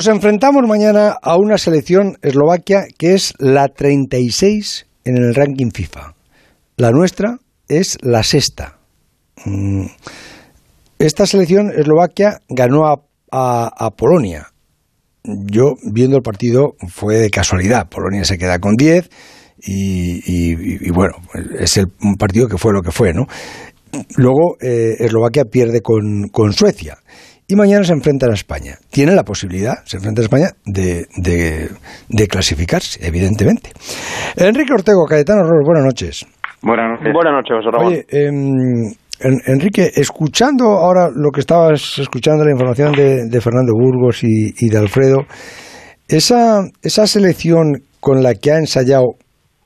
[0.00, 6.14] Nos enfrentamos mañana a una selección eslovaquia que es la 36 en el ranking FIFA.
[6.78, 7.36] La nuestra
[7.68, 8.78] es la sexta.
[9.44, 9.88] Mm.
[10.98, 14.46] Esta selección eslovaquia ganó a, a Polonia.
[15.22, 17.90] Yo, viendo el partido, fue de casualidad.
[17.90, 19.10] Polonia se queda con 10
[19.58, 21.16] y, bueno,
[21.58, 23.26] es el, un partido que fue lo que fue, ¿no?
[24.16, 26.96] Luego eh, Eslovaquia pierde con, con, Suecia
[27.50, 28.76] y mañana se enfrentan a España.
[28.90, 33.72] Tiene la posibilidad, se enfrenta a España, de, de, clasificarse, evidentemente.
[34.36, 36.24] Enrique Ortego, Cayetano Ross, buenas noches.
[36.62, 37.12] Buenas noches.
[37.12, 38.94] Buenas noches, Oye, em,
[39.46, 44.68] Enrique, escuchando ahora lo que estabas escuchando, la información de, de Fernando Burgos y, y
[44.68, 45.24] de Alfredo,
[46.06, 49.16] esa, esa selección con la que ha ensayado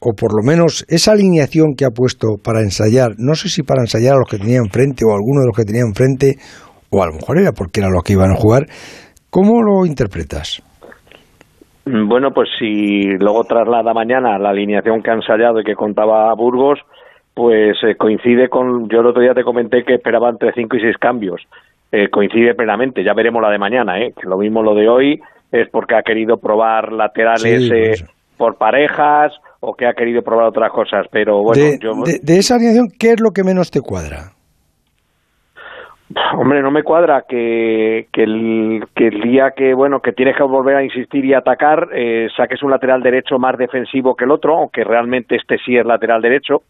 [0.00, 3.82] o por lo menos esa alineación que ha puesto para ensayar, no sé si para
[3.82, 6.36] ensayar a los que tenía enfrente o a alguno de los que tenía enfrente,
[6.94, 8.66] o a lo mejor era porque era los que iban a jugar,
[9.30, 10.62] ¿cómo lo interpretas?
[11.86, 16.80] Bueno, pues si luego traslada mañana la alineación que ha ensayado y que contaba Burgos,
[17.34, 20.80] pues eh, coincide con, yo el otro día te comenté que esperaba entre 5 y
[20.80, 21.42] 6 cambios,
[21.92, 24.14] eh, coincide plenamente, ya veremos la de mañana, ¿eh?
[24.18, 25.20] que lo mismo lo de hoy
[25.52, 28.04] es porque ha querido probar laterales eh,
[28.38, 31.92] por parejas o que ha querido probar otras cosas, pero bueno, de, yo...
[32.22, 34.33] de, esa alineación, ¿qué es lo que menos te cuadra?
[36.36, 40.42] Hombre, no me cuadra que, que, el, que el día que bueno que tienes que
[40.42, 44.56] volver a insistir y atacar eh, saques un lateral derecho más defensivo que el otro,
[44.56, 46.62] aunque realmente este sí es lateral derecho.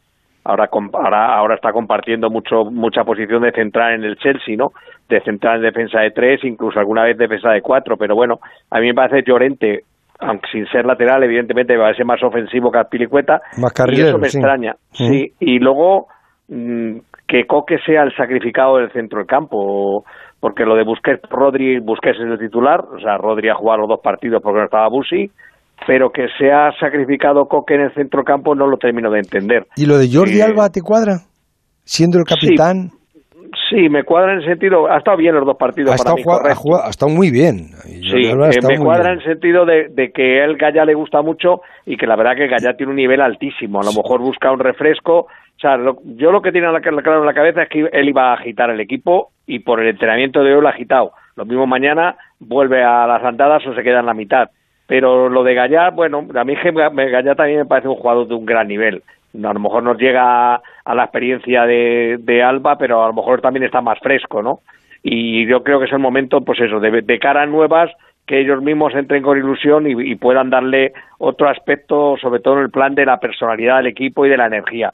[0.47, 4.73] Ahora, ahora, ahora está compartiendo mucho mucha posición de central en el Chelsea, ¿no?
[5.09, 7.97] De central en defensa de tres, incluso alguna vez defensa de cuatro.
[7.97, 9.85] Pero bueno, a mí me parece Llorente
[10.21, 13.43] aunque sin ser lateral, evidentemente va a ser más ofensivo que Pilicueta.
[13.59, 14.77] Más y eso me extraña.
[14.93, 15.33] Sí.
[15.41, 16.07] Y luego
[16.49, 20.05] mm, que Coque sea el sacrificado del centro del campo,
[20.41, 23.89] porque lo de Busquets, Rodri, Busquets es el titular, o sea, Rodri ha jugado los
[23.89, 25.31] dos partidos porque no estaba Busi,
[25.87, 29.67] pero que sea sacrificado Coque en el centro del campo no lo termino de entender.
[29.77, 31.21] ¿Y lo de Jordi eh, Alba te cuadra?
[31.85, 32.91] Siendo el capitán.
[33.71, 35.93] Sí, me cuadra en el sentido, ha estado bien los dos partidos.
[35.93, 36.17] Ha, estado,
[36.83, 37.71] ha, estado muy bien.
[37.85, 41.61] Sí, eh, me cuadra en el sentido de, que a él Gaya le gusta mucho
[41.87, 43.81] y que la verdad que Gaya tiene un nivel altísimo.
[43.81, 45.29] A lo mejor busca un refresco.
[45.57, 45.79] O sea,
[46.17, 48.81] yo lo que tiene claro en la cabeza es que él iba a agitar el
[48.81, 51.13] equipo y por el entrenamiento de hoy lo ha agitado.
[51.37, 54.51] Lo mismo mañana vuelve a las andadas o se queda en la mitad.
[54.87, 58.45] Pero lo de Gallá, bueno, a mí Gallá también me parece un jugador de un
[58.45, 59.03] gran nivel
[59.43, 63.41] a lo mejor nos llega a la experiencia de, de, Alba, pero a lo mejor
[63.41, 64.61] también está más fresco, ¿no?
[65.03, 67.91] Y yo creo que es el momento, pues eso, de, de cara a nuevas,
[68.27, 72.71] que ellos mismos entren con ilusión y, puedan darle otro aspecto, sobre todo en el
[72.71, 74.93] plan de la personalidad del equipo y de la energía.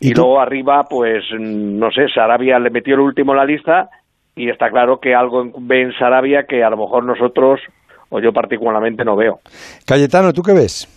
[0.00, 3.88] Y, luego arriba, pues, no sé, Sarabia le metió el último en la lista
[4.34, 7.60] y está claro que algo ve en Sarabia que a lo mejor nosotros,
[8.08, 9.38] o yo particularmente, no veo.
[9.86, 10.88] Cayetano, ¿tú qué ves?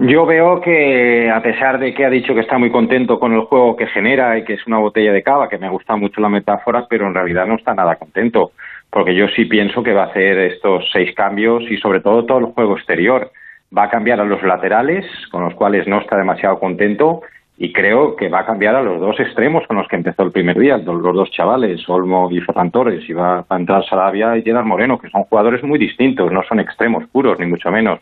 [0.00, 3.40] Yo veo que, a pesar de que ha dicho que está muy contento con el
[3.40, 6.28] juego que genera y que es una botella de cava, que me gusta mucho la
[6.28, 8.52] metáfora, pero en realidad no está nada contento,
[8.98, 12.38] porque yo sí pienso que va a hacer estos seis cambios y sobre todo todo
[12.38, 13.30] el juego exterior.
[13.74, 17.20] Va a cambiar a los laterales, con los cuales no está demasiado contento,
[17.60, 20.30] y creo que va a cambiar a los dos extremos con los que empezó el
[20.30, 24.42] primer día, los dos chavales, Olmo y Ferran Torres, y va a entrar Sarabia y
[24.42, 27.98] Gerard Moreno, que son jugadores muy distintos, no son extremos puros, ni mucho menos.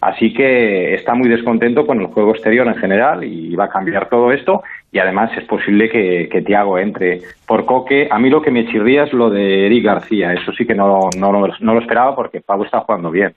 [0.00, 4.08] Así que está muy descontento con el juego exterior en general y va a cambiar
[4.08, 8.08] todo esto, y además es posible que, que Tiago entre por Coque.
[8.10, 11.10] A mí lo que me chirría es lo de Eric García, eso sí que no,
[11.16, 13.34] no, no lo esperaba porque Pau está jugando bien.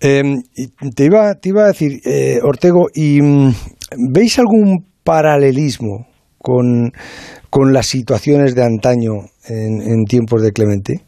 [0.00, 0.22] Eh,
[0.94, 3.50] te, iba, te iba a decir, eh, Ortego, ¿y mm,
[4.12, 6.06] veis algún paralelismo
[6.38, 6.92] con,
[7.50, 9.12] con las situaciones de antaño
[9.48, 11.00] en, tiempos de Clemente?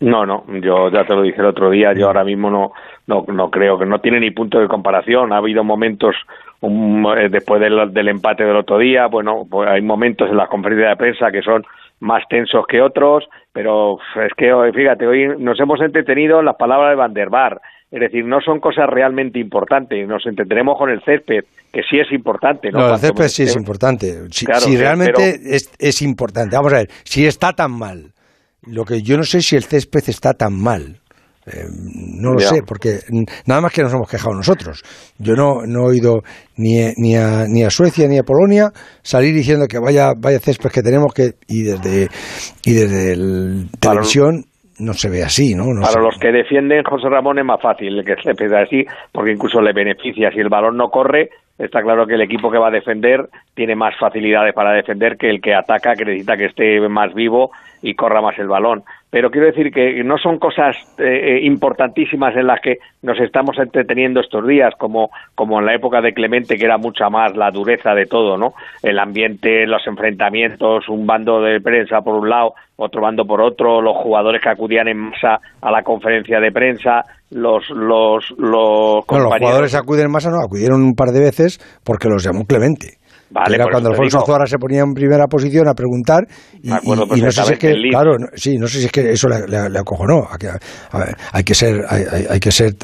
[0.00, 2.70] No, no, yo ya te lo dije el otro día, yo ahora mismo no,
[3.06, 5.32] no, no creo que no tiene ni punto de comparación.
[5.32, 6.14] Ha habido momentos
[6.62, 10.90] eh, después del, del, empate del otro día, bueno, pues hay momentos en las conferencias
[10.90, 11.64] de prensa que son
[12.00, 16.90] más tensos que otros, pero es que fíjate, hoy nos hemos entretenido en las palabras
[16.90, 17.60] de Van der Bar,
[17.90, 20.06] es decir, no son cosas realmente importantes.
[20.06, 22.70] Nos entenderemos con el césped, que sí es importante.
[22.70, 24.28] No, el césped sí es importante.
[24.30, 24.46] Si,
[24.76, 26.54] realmente es, es, importante.
[26.54, 28.12] Vamos a ver, si está tan mal.
[28.62, 31.00] Lo que yo no sé si el césped está tan mal.
[31.46, 31.64] Eh,
[32.20, 33.00] no lo sé, porque
[33.46, 34.82] nada más que nos hemos quejado nosotros.
[35.18, 36.20] Yo no, no he oído
[36.56, 38.70] ni, ni, a, ni a Suecia ni a Polonia
[39.02, 42.08] salir diciendo que vaya, vaya césped que tenemos que y desde
[42.64, 44.44] y desde el televisión
[44.80, 45.64] no se ve así, ¿no?
[45.80, 49.60] Para los que defienden, José Ramón es más fácil que se pese así, porque incluso
[49.60, 50.30] le beneficia.
[50.30, 53.76] Si el balón no corre, está claro que el equipo que va a defender tiene
[53.76, 57.50] más facilidades para defender que el que ataca, que necesita que esté más vivo
[57.82, 58.82] y corra más el balón.
[59.10, 63.58] Pero quiero decir que no son cosas eh, eh, importantísimas en las que nos estamos
[63.58, 67.50] entreteniendo estos días, como, como en la época de Clemente, que era mucha más la
[67.50, 68.54] dureza de todo, ¿no?
[68.82, 73.80] El ambiente, los enfrentamientos, un bando de prensa por un lado, otro bando por otro,
[73.82, 79.06] los jugadores que acudían en masa a la conferencia de prensa, los los los, los
[79.06, 83.00] jugadores acuden en masa, no, acudieron un par de veces porque los llamó Clemente.
[83.30, 86.26] Vale, era cuando Alfonso Azuara se ponía en primera posición a preguntar
[86.60, 89.46] y, no sé si es que, claro, sí, no sé si es que eso le,
[89.46, 90.26] le, acojonó.
[91.32, 92.74] hay que ser, hay, que ser,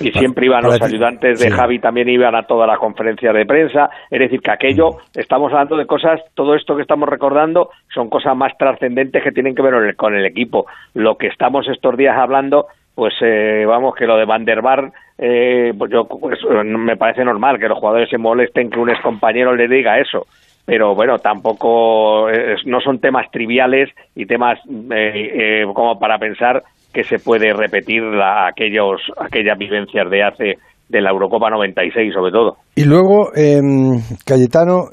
[0.00, 3.90] y siempre iban los ayudantes de Javi también iban a toda la conferencia de prensa.
[4.10, 5.18] Es decir que aquello mm.
[5.18, 9.54] estamos hablando de cosas todo esto que estamos recordando son cosas más trascendentes que tienen
[9.54, 10.66] que ver con el equipo.
[10.94, 14.92] Lo que estamos estos días hablando pues eh, vamos que lo de Van der Bar
[15.18, 19.00] eh, pues yo pues, me parece normal que los jugadores se molesten que un ex
[19.00, 20.26] compañero le diga eso.
[20.64, 22.28] Pero bueno tampoco
[22.64, 24.58] no son temas triviales y temas
[24.92, 26.62] eh, eh, como para pensar
[26.94, 30.54] que se puede repetir la, aquellos aquellas vivencias de hace
[30.88, 34.84] de la Eurocopa 96 sobre todo y luego em, Cayetano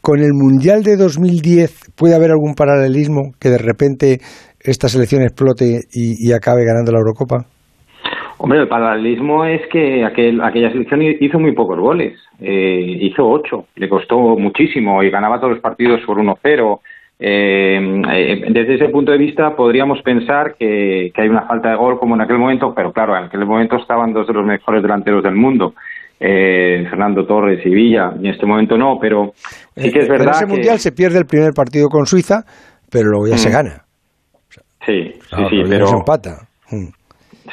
[0.00, 4.18] con el mundial de 2010 puede haber algún paralelismo que de repente
[4.64, 7.46] esta selección explote y, acabe ganando la Eurocopa?
[8.38, 13.66] Hombre, el paralelismo es que aquel, aquella selección hizo muy pocos goles, eh, hizo ocho,
[13.76, 16.80] le costó muchísimo y ganaba todos los partidos por 1-0.
[17.24, 21.96] Eh, eh, desde ese punto de vista podríamos pensar que, hay una falta de gol
[22.00, 25.22] como en aquel momento, pero claro, en aquel momento estaban dos de los mejores delanteros
[25.22, 25.74] del mundo,
[26.18, 29.34] Fernando Torres y Villa, y en este momento no, pero
[29.76, 30.34] sí que es verdad.
[30.34, 32.44] En ese mundial se pierde el primer partido con Suiza,
[32.90, 33.52] pero luego ya se mm.
[33.52, 33.84] gana.
[34.84, 36.04] Sí, sí, sí, pero...
[36.70, 36.88] Mm.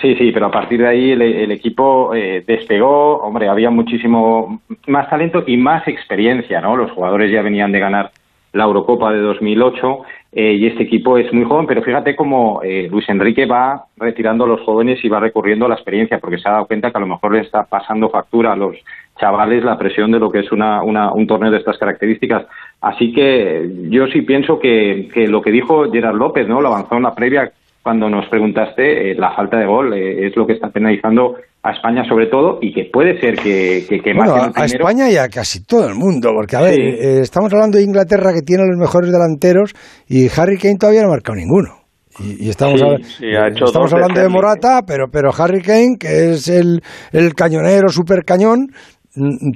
[0.01, 5.09] Sí, sí, pero a partir de ahí el, equipo eh, despegó, hombre, había muchísimo más
[5.09, 6.77] talento y más experiencia, ¿no?
[6.77, 8.11] Los jugadores ya venían de ganar
[8.53, 9.99] la Eurocopa de 2008
[10.31, 14.43] eh, y este equipo es muy joven, pero fíjate cómo eh, Luis Enrique va retirando
[14.43, 16.97] a los jóvenes y va recurriendo a la experiencia, porque se ha dado cuenta que
[16.97, 18.75] a lo mejor le está pasando factura a los
[19.19, 22.45] chavales la presión de lo que es una, un torneo de estas características.
[22.81, 26.61] Así que yo sí pienso que, que lo que dijo Gerard López, ¿no?
[26.61, 27.51] Lo avanzó en la previa
[27.81, 31.71] cuando nos preguntaste, eh, la falta de gol eh, es lo que está penalizando a
[31.71, 35.65] España sobre todo y que puede ser que, que, bueno, a España y a casi
[35.65, 39.11] todo el mundo, porque a ver, eh, estamos hablando de Inglaterra que tiene los mejores
[39.11, 39.73] delanteros
[40.07, 41.79] y Harry Kane todavía no ha marcado ninguno.
[42.19, 46.81] Y, estamos, estamos hablando de Morata, pero, pero Harry Kane, que es el,
[47.13, 48.67] el cañonero, super cañón,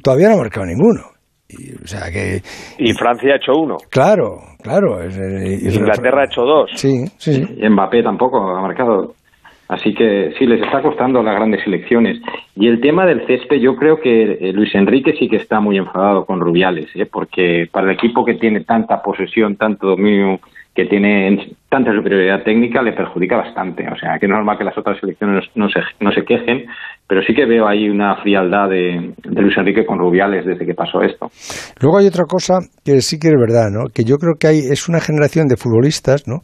[0.01, 1.01] todavía no ha marcado ninguno.
[1.49, 2.41] Y, o sea que,
[2.77, 3.75] y Francia ha hecho uno.
[3.89, 5.03] Claro, claro.
[5.03, 6.71] Inglaterra ha hecho dos.
[6.75, 7.44] Sí, sí.
[7.57, 9.13] Y Mbappé tampoco ha marcado.
[9.73, 12.19] Así que sí, les está costando las grandes elecciones.
[12.55, 15.77] Y el tema del césped, yo creo que eh, Luis Enrique sí que está muy
[15.77, 17.07] enfadado con Rubiales, ¿eh?
[17.11, 20.39] porque para el equipo que tiene tanta posesión, tanto dominio
[20.75, 23.83] que tiene tanta superioridad técnica le perjudica bastante.
[23.91, 26.65] O sea, que es normal que las otras selecciones no se, no se quejen,
[27.07, 31.01] pero sí que veo ahí una frialdad de, Luis Enrique con Rubiales desde que pasó
[31.01, 31.27] esto.
[31.79, 33.89] Luego hay otra cosa que sí que es verdad, ¿no?
[33.93, 36.41] que yo creo que hay, es una generación de futbolistas ¿no?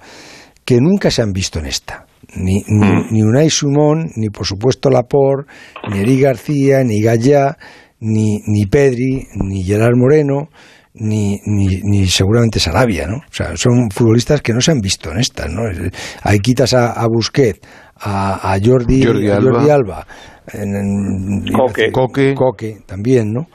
[0.65, 2.08] que nunca se han visto en esta.
[2.35, 3.07] Ni, ni, mm.
[3.11, 5.51] ni Unai Sumón, ni por supuesto Laporte,
[5.91, 7.57] ni Eri García, ni Gallá,
[7.99, 10.49] ni, ni Pedri, ni Gerard Moreno,
[10.93, 13.17] ni, ni, ni, seguramente Sarabia, ¿no?
[13.17, 15.63] O sea, son futbolistas que no se han visto en estas, ¿no?
[16.23, 17.61] Ahí quitas a, a Busquets,
[17.95, 20.05] a, a Jordi, Jordi, Alba,
[20.53, 21.45] en,
[21.91, 22.33] Coque.
[22.35, 23.47] Coque también, ¿no?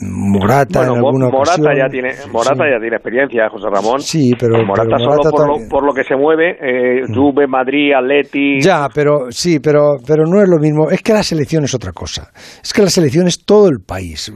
[0.00, 4.00] Morata en alguna Morata ya tiene Morata ya tiene experiencia José Ramón.
[4.00, 7.14] Sí pero Morata, solo por lo, que se mueve eh, mm.
[7.14, 8.60] Juve Madrid Atleti.
[8.60, 10.90] Ya pero sí pero pero no es lo mismo.
[10.90, 12.30] Es que la selección es otra cosa.
[12.62, 14.32] Es que la selección es todo el país.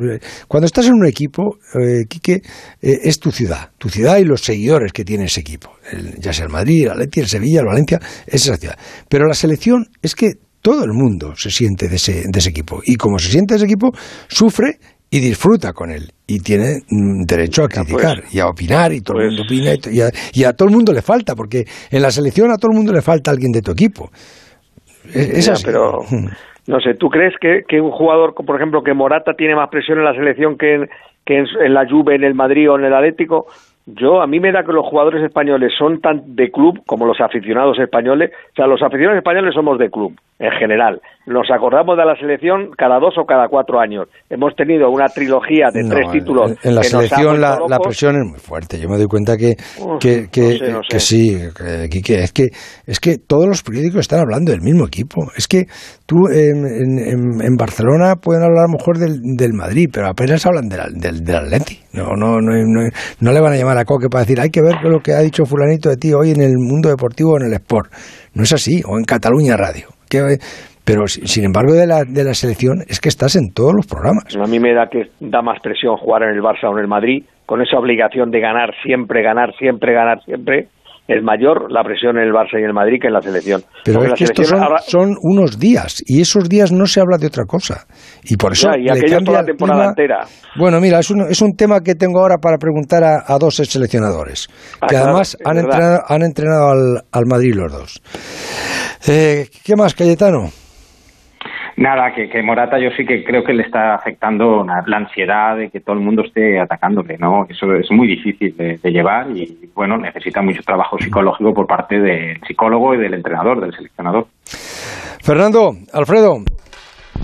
[0.48, 2.40] Cuando estás en un equipo eh, Quique eh,
[2.80, 3.70] es tu ciudad.
[3.76, 5.72] Tu ciudad y los seguidores que tiene ese equipo.
[6.18, 8.78] Ya sea el Madrid el Atleti el Sevilla el Valencia es esa ciudad.
[9.08, 12.80] Pero la selección es que todo el mundo se siente de ese, de ese equipo.
[12.84, 13.90] Y como se siente de ese equipo
[14.28, 14.78] sufre
[15.10, 16.12] y disfruta con él.
[16.26, 19.60] Y tiene mm, derecho a pues, criticar y a opinar y todo el mundo pues
[19.60, 22.76] opina y, a, todo el mundo le falta porque en la selección a todo el
[22.76, 24.10] mundo le falta alguien de tu equipo.
[25.12, 25.64] Es, así.
[25.66, 26.28] pero hmm.
[26.68, 29.98] no sé tú crees que, que, un jugador por ejemplo que Morata tiene más presión
[29.98, 30.90] en la selección que en,
[31.24, 33.46] que en, la Juve en el Madrid o en el Atlético
[33.86, 37.20] yo a mí me da que los jugadores españoles son tan de club como los
[37.20, 38.30] aficionados españoles.
[38.52, 41.00] O sea los aficionados españoles somos de club en general.
[41.26, 44.08] Nos acordamos de la selección cada dos o cada cuatro años.
[44.30, 46.52] Hemos tenido una trilogía de tres títulos.
[46.64, 48.80] En, la selección la, presión es muy fuerte.
[48.80, 49.54] Yo me doy cuenta que,
[50.00, 51.36] que, que, sí,
[51.90, 52.48] que, es que
[52.86, 55.26] es que todos los periódicos están hablando del mismo equipo.
[55.36, 55.66] Es que
[56.06, 60.68] tú en, en, Barcelona pueden hablar a lo mejor del, del Madrid, pero apenas hablan
[60.68, 61.78] del, del, del Atleti.
[61.92, 62.52] No, no, no,
[63.20, 65.20] no, le van a llamar a Coque para decir hay que ver lo que ha
[65.20, 67.92] dicho fulanito de ti hoy en el mundo deportivo o en el sport.
[68.32, 69.89] No es así, o en Cataluña Radio
[70.84, 74.36] pero sin embargo de la, de la selección es que estás en todos los programas.
[74.36, 76.88] A mí me da que da más presión jugar en el Barça o en el
[76.88, 80.68] Madrid, con esa obligación de ganar siempre, ganar siempre, ganar siempre,
[81.10, 83.62] es mayor la presión en el Barça y en el Madrid que en la selección.
[83.84, 84.48] Pero es que estos
[84.86, 87.86] son, unos días y esos días no se habla de otra cosa.
[88.22, 88.70] Y por eso.
[88.78, 90.20] y aquello toda la temporada entera.
[90.56, 94.48] Bueno, mira, es un, es un tema que tengo ahora para preguntar a, dos seleccionadores,
[94.80, 98.02] ah, que además han entrenado, han entrenado al, al Madrid los dos.
[99.06, 100.50] Eh, ¿Qué más, Cayetano?
[101.76, 105.70] Nada, que, que, Morata yo sí que creo que le está afectando la ansiedad de
[105.70, 107.46] que todo el mundo esté atacándole, ¿no?
[107.48, 112.38] Eso es muy difícil de, llevar y, bueno, necesita mucho trabajo psicológico por parte del
[112.46, 114.26] psicólogo y del entrenador, del seleccionador.
[115.22, 116.44] Fernando, Alfredo.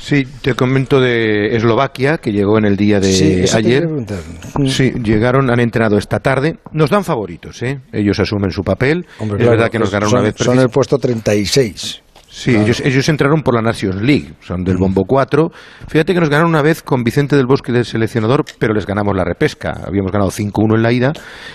[0.01, 3.89] Sí, te comento de Eslovaquia, que llegó en el día de ayer.
[4.67, 6.57] Sí, llegaron, han entrenado esta tarde.
[6.73, 7.81] Nos dan favoritos, ¿eh?
[7.93, 9.07] Ellos asumen su papel.
[9.21, 10.35] es verdad que nos ganaron una vez.
[10.37, 12.03] Son el puesto 36.
[12.37, 15.51] Sí, ellos, entraron por la Nations League, son del Bombo 4.
[15.89, 19.17] Fíjate que nos ganaron una vez con Vicente del Bosque del seleccionador, pero les ganamos
[19.17, 19.73] la repesca.
[19.87, 21.13] Habíamos ganado 5-1 en la ida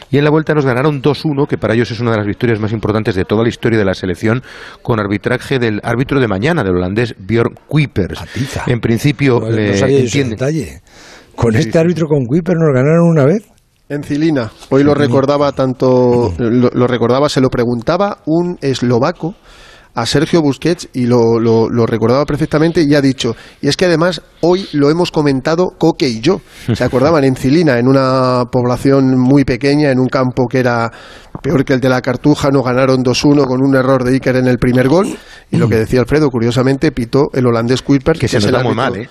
[0.09, 2.59] y en la vuelta nos ganaron 2-1, que para ellos es una de las victorias
[2.59, 4.41] más importantes de toda la historia de la selección,
[4.81, 8.19] con arbitraje del árbitro de mañana, del holandés Björn Kuipers.
[8.65, 10.81] En principio, no, detalle.
[11.35, 13.47] Con este árbitro con Kuipers nos ganaron una vez.
[13.87, 19.35] En Cilina, hoy lo recordaba tanto, lo recordaba, se lo preguntaba un eslovaco
[19.93, 24.21] a Sergio Busquets y lo, lo, recordaba perfectamente y ha dicho, y es que además
[24.41, 26.41] hoy lo hemos comentado Coque y yo.
[26.73, 27.23] ¿Se acordaban?
[27.23, 30.91] En Cilina, en una población muy pequeña, en un campo que era
[31.41, 34.47] peor que el de la Cartuja, nos ganaron 2-1 con un error de Iker en
[34.47, 35.07] el primer gol.
[35.49, 38.17] Y lo que decía Alfredo, curiosamente, pitó el holandés Kuiper.
[38.17, 39.09] Que, se nos da muy mal, ¿eh?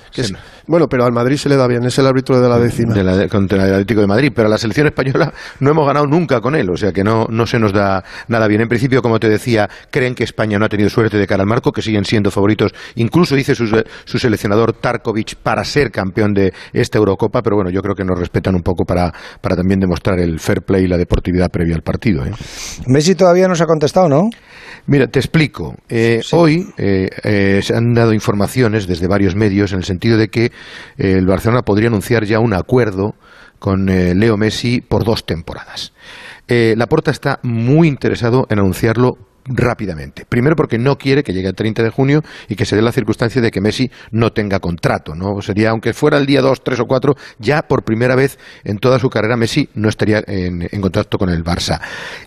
[0.70, 2.94] Bueno, pero al Madrid se le da bien, es el árbitro de la décima.
[3.28, 6.54] contra el Atlético de Madrid, pero a la selección española no hemos ganado nunca con
[6.54, 8.60] él, o sea que no, no se nos da nada bien.
[8.60, 11.48] En principio, como te decía, creen que España no ha tenido suerte de cara al
[11.48, 12.72] marco, que siguen siendo favoritos.
[12.94, 17.82] Incluso dice su, su seleccionador Tarkovic para ser campeón de esta Eurocopa, pero bueno, yo
[17.82, 20.98] creo que nos respetan un poco para, para también demostrar el fair play y la
[20.98, 22.24] deportividad previa al partido.
[22.24, 22.30] ¿eh?
[22.86, 24.30] Messi todavía no se ha contestado, ¿no?
[24.90, 25.76] Mira, te explico.
[25.88, 30.26] Eh, hoy eh, eh, se han dado informaciones desde varios medios en el sentido de
[30.30, 30.50] que
[30.96, 33.14] el Barcelona podría anunciar ya un acuerdo
[33.60, 35.92] con Leo Messi por dos temporadas.
[36.48, 40.24] Laporta está muy interesado en anunciarlo rápidamente.
[40.24, 42.92] Primero porque no quiere que llegue el 30 de junio y que se dé la
[42.92, 45.40] circunstancia de que Messi no tenga contrato, ¿no?
[45.42, 48.98] Sería, aunque fuera el día 2, 3 o 4, ya por primera vez en toda
[48.98, 51.80] su carrera Messi no estaría en, en contacto con el Barça.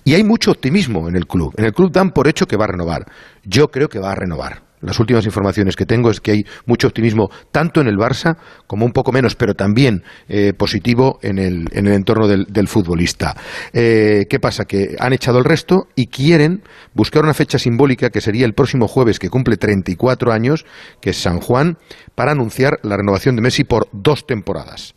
[0.04, 1.54] Y hay mucho optimismo en el club.
[1.58, 3.06] En el club dan por hecho que va a renovar.
[3.44, 6.88] Yo creo que va a renovar las últimas informaciones que tengo es que hay mucho
[6.88, 8.38] optimismo tanto en el Barça
[8.68, 13.36] como un poco menos, pero también eh, positivo en el, en el, entorno del, futbolista.
[13.72, 14.66] Eh, ¿Qué pasa?
[14.66, 16.64] Que han echado el resto y quieren
[16.94, 20.66] buscar una fecha simbólica que sería el próximo jueves, que cumple 34 años,
[21.02, 21.78] que es San Juan,
[22.16, 24.96] para anunciar la renovación de Messi por dos temporadas.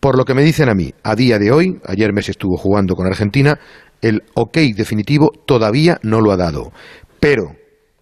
[0.00, 2.94] Por lo que me dicen a mí, a día de hoy, ayer Messi estuvo jugando
[2.94, 3.58] con Argentina,
[4.02, 6.72] el ok definitivo todavía no lo ha dado.
[7.18, 7.56] Pero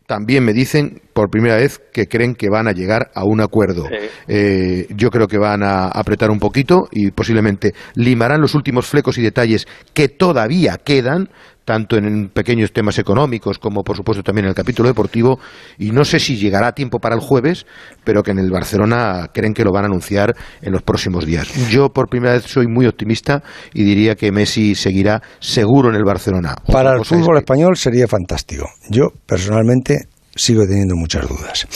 [0.06, 3.88] también me dicen por primera vez que creen que van a llegar a un acuerdo.
[4.28, 9.16] Eh, yo creo que van a apretar un poquito y posiblemente limarán los últimos flecos
[9.16, 11.30] y detalles que todavía quedan,
[11.64, 15.38] tanto en pequeños temas económicos como por supuesto también en el capítulo deportivo.
[15.78, 17.64] Y no sé si llegará a tiempo para el jueves
[18.04, 21.48] pero que en el Barcelona creen que lo van a anunciar en los próximos días.
[21.70, 23.42] Yo por primera vez soy muy optimista
[23.72, 26.54] y diría que Messi seguirá seguro en el Barcelona.
[26.70, 28.68] Para el fútbol español sería fantástico.
[28.90, 31.66] Yo personalmente sigo teniendo muchas dudas.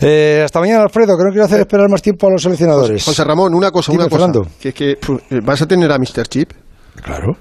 [0.00, 3.04] Eh, hasta mañana, Alfredo, que no quiero hacer esperar más tiempo a los seleccionadores.
[3.04, 4.30] José Ramón, una cosa, una cosa.
[4.60, 6.26] Que, que eh, vas a tener a Mr.
[6.28, 6.52] Chip.
[7.02, 7.36] Claro.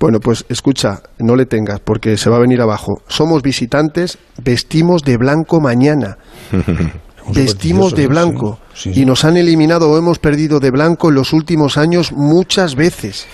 [0.00, 3.02] Bueno, pues escucha, no le tengas porque se va a venir abajo.
[3.08, 6.18] Somos visitantes, vestimos de blanco mañana.
[7.34, 11.76] vestimos de blanco y nos han eliminado o hemos perdido de blanco en los últimos
[11.76, 13.26] años muchas veces.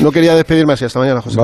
[0.00, 0.84] No quería despedirme así.
[0.84, 1.36] Hasta mañana, José.